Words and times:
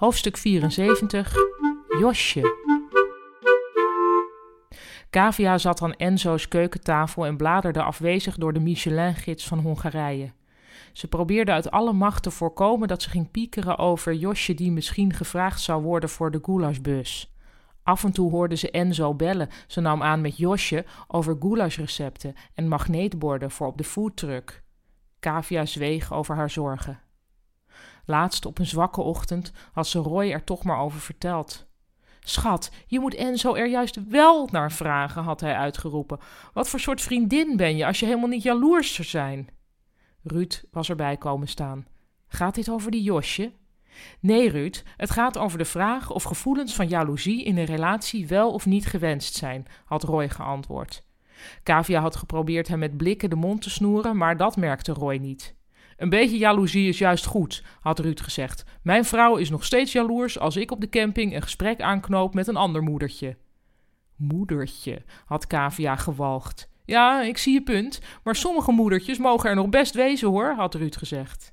Hoofdstuk 0.00 0.36
74 0.36 1.34
Josje. 2.00 2.56
Kavia 5.10 5.58
zat 5.58 5.82
aan 5.82 5.94
Enzo's 5.94 6.48
keukentafel 6.48 7.26
en 7.26 7.36
bladerde 7.36 7.82
afwezig 7.82 8.36
door 8.36 8.52
de 8.52 8.60
Michelin-gids 8.60 9.46
van 9.46 9.58
Hongarije. 9.58 10.32
Ze 10.92 11.08
probeerde 11.08 11.52
uit 11.52 11.70
alle 11.70 11.92
macht 11.92 12.22
te 12.22 12.30
voorkomen 12.30 12.88
dat 12.88 13.02
ze 13.02 13.10
ging 13.10 13.30
piekeren 13.30 13.78
over 13.78 14.14
Josje 14.14 14.54
die 14.54 14.72
misschien 14.72 15.12
gevraagd 15.12 15.60
zou 15.60 15.82
worden 15.82 16.08
voor 16.08 16.30
de 16.30 16.40
goulashbus. 16.42 17.34
Af 17.82 18.04
en 18.04 18.12
toe 18.12 18.30
hoorde 18.30 18.56
ze 18.56 18.70
Enzo 18.70 19.14
bellen. 19.14 19.48
Ze 19.66 19.80
nam 19.80 20.02
aan 20.02 20.20
met 20.20 20.36
Josje 20.36 20.84
over 21.08 21.36
goulashrecepten 21.40 22.34
en 22.54 22.68
magneetborden 22.68 23.50
voor 23.50 23.66
op 23.66 23.78
de 23.78 23.84
foodtruck. 23.84 24.62
Kavia 25.18 25.66
zweeg 25.66 26.12
over 26.12 26.36
haar 26.36 26.50
zorgen. 26.50 27.09
Laatst 28.10 28.46
op 28.46 28.58
een 28.58 28.66
zwakke 28.66 29.00
ochtend 29.00 29.52
had 29.72 29.86
ze 29.86 29.98
Roy 29.98 30.30
er 30.30 30.44
toch 30.44 30.64
maar 30.64 30.78
over 30.78 31.00
verteld. 31.00 31.66
Schat, 32.20 32.70
je 32.86 33.00
moet 33.00 33.14
Enzo 33.14 33.54
er 33.54 33.66
juist 33.66 34.08
wel 34.08 34.48
naar 34.50 34.72
vragen, 34.72 35.22
had 35.22 35.40
hij 35.40 35.54
uitgeroepen. 35.54 36.18
Wat 36.52 36.68
voor 36.68 36.80
soort 36.80 37.00
vriendin 37.00 37.56
ben 37.56 37.76
je 37.76 37.86
als 37.86 38.00
je 38.00 38.06
helemaal 38.06 38.28
niet 38.28 38.42
jaloers 38.42 38.94
zou 38.94 39.08
zijn? 39.08 39.48
Ruud 40.22 40.62
was 40.70 40.88
erbij 40.88 41.16
komen 41.16 41.48
staan. 41.48 41.86
Gaat 42.28 42.54
dit 42.54 42.70
over 42.70 42.90
die 42.90 43.02
Josje? 43.02 43.52
Nee, 44.20 44.50
Ruud, 44.50 44.82
het 44.96 45.10
gaat 45.10 45.38
over 45.38 45.58
de 45.58 45.64
vraag 45.64 46.10
of 46.10 46.22
gevoelens 46.22 46.74
van 46.74 46.88
jaloezie 46.88 47.44
in 47.44 47.56
een 47.56 47.64
relatie 47.64 48.26
wel 48.26 48.52
of 48.52 48.66
niet 48.66 48.86
gewenst 48.86 49.34
zijn, 49.34 49.66
had 49.84 50.02
Roy 50.02 50.28
geantwoord. 50.28 51.04
Kavia 51.62 52.00
had 52.00 52.16
geprobeerd 52.16 52.68
hem 52.68 52.78
met 52.78 52.96
blikken 52.96 53.30
de 53.30 53.36
mond 53.36 53.62
te 53.62 53.70
snoeren, 53.70 54.16
maar 54.16 54.36
dat 54.36 54.56
merkte 54.56 54.92
Roy 54.92 55.16
niet. 55.16 55.58
Een 56.00 56.08
beetje 56.08 56.38
jaloezie 56.38 56.88
is 56.88 56.98
juist 56.98 57.24
goed, 57.26 57.64
had 57.80 57.98
Ruud 57.98 58.20
gezegd. 58.20 58.64
Mijn 58.82 59.04
vrouw 59.04 59.36
is 59.36 59.50
nog 59.50 59.64
steeds 59.64 59.92
jaloers 59.92 60.38
als 60.38 60.56
ik 60.56 60.70
op 60.70 60.80
de 60.80 60.88
camping 60.88 61.34
een 61.34 61.42
gesprek 61.42 61.80
aanknoop 61.80 62.34
met 62.34 62.46
een 62.46 62.56
ander 62.56 62.82
moedertje. 62.82 63.36
Moedertje, 64.16 65.02
had 65.24 65.46
Kavia 65.46 65.96
gewalgd. 65.96 66.68
Ja, 66.84 67.22
ik 67.22 67.38
zie 67.38 67.52
je 67.52 67.62
punt, 67.62 68.00
maar 68.22 68.36
sommige 68.36 68.72
moedertjes 68.72 69.18
mogen 69.18 69.50
er 69.50 69.54
nog 69.56 69.68
best 69.68 69.94
wezen 69.94 70.28
hoor, 70.28 70.54
had 70.54 70.74
Ruud 70.74 70.96
gezegd. 70.96 71.52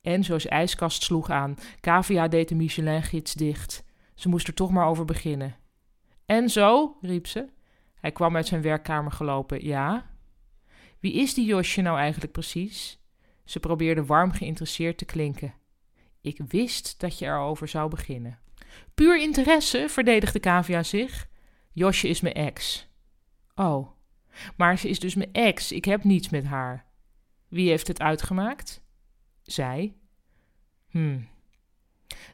Enzo's 0.00 0.46
ijskast 0.46 1.02
sloeg 1.02 1.30
aan. 1.30 1.56
Kavia 1.80 2.28
deed 2.28 2.48
de 2.48 2.54
Michelin-gids 2.54 3.34
dicht. 3.34 3.84
Ze 4.14 4.28
moest 4.28 4.48
er 4.48 4.54
toch 4.54 4.70
maar 4.70 4.86
over 4.86 5.04
beginnen. 5.04 5.56
Enzo, 6.26 6.96
riep 7.00 7.26
ze. 7.26 7.48
Hij 7.94 8.12
kwam 8.12 8.36
uit 8.36 8.46
zijn 8.46 8.62
werkkamer 8.62 9.12
gelopen. 9.12 9.64
Ja? 9.64 10.06
Wie 11.00 11.12
is 11.12 11.34
die 11.34 11.46
Josje 11.46 11.80
nou 11.80 11.98
eigenlijk 11.98 12.32
precies? 12.32 13.04
Ze 13.46 13.60
probeerde 13.60 14.04
warm 14.04 14.32
geïnteresseerd 14.32 14.98
te 14.98 15.04
klinken. 15.04 15.54
Ik 16.20 16.40
wist 16.48 17.00
dat 17.00 17.18
je 17.18 17.26
erover 17.26 17.68
zou 17.68 17.90
beginnen. 17.90 18.38
Puur 18.94 19.20
interesse, 19.20 19.86
verdedigde 19.88 20.38
Kavia 20.38 20.82
zich. 20.82 21.28
Josje 21.72 22.08
is 22.08 22.20
mijn 22.20 22.34
ex. 22.34 22.88
Oh, 23.54 23.88
maar 24.56 24.78
ze 24.78 24.88
is 24.88 24.98
dus 24.98 25.14
mijn 25.14 25.32
ex. 25.32 25.72
Ik 25.72 25.84
heb 25.84 26.04
niets 26.04 26.28
met 26.28 26.44
haar. 26.44 26.84
Wie 27.48 27.68
heeft 27.68 27.88
het 27.88 28.00
uitgemaakt? 28.00 28.82
Zij. 29.42 29.94
Hmm. 30.90 31.28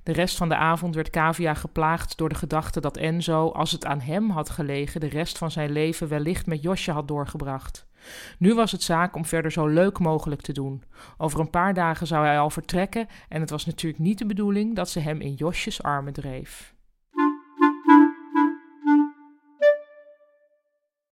De 0.03 0.13
rest 0.13 0.37
van 0.37 0.49
de 0.49 0.57
avond 0.57 0.95
werd 0.95 1.11
Kavia 1.11 1.55
geplaagd 1.55 2.17
door 2.17 2.29
de 2.29 2.35
gedachte 2.35 2.81
dat 2.81 2.97
Enzo, 2.97 3.51
als 3.51 3.73
het 3.73 3.85
aan 3.85 4.01
hem 4.01 4.31
had 4.31 4.51
gelegen, 4.51 5.01
de 5.01 5.09
rest 5.09 5.39
van 5.39 5.51
zijn 5.51 5.71
leven 5.71 6.09
wellicht 6.09 6.47
met 6.47 6.63
Josje 6.63 6.91
had 6.91 7.09
doorgebracht. 7.09 7.87
Nu 8.39 8.55
was 8.55 8.73
het 8.73 8.83
zaak 8.83 9.17
om 9.17 9.25
verder 9.25 9.53
zo 9.53 9.67
leuk 9.67 9.99
mogelijk 9.99 10.41
te 10.41 10.53
doen. 10.53 10.83
Over 11.17 11.41
een 11.41 11.51
paar 11.51 11.75
dagen 11.75 12.07
zou 12.07 12.27
hij 12.27 12.39
al 12.39 12.51
vertrekken 12.51 13.07
en 13.29 13.41
het 13.41 13.51
was 13.51 13.67
natuurlijk 13.67 14.03
niet 14.03 14.19
de 14.19 14.27
bedoeling 14.27 14.77
dat 14.77 14.91
ze 14.91 15.01
hem 15.01 15.21
in 15.21 15.35
Josjes 15.35 15.83
armen 15.83 16.13
dreef. 16.13 16.75